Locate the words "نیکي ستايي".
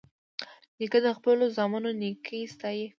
2.01-2.85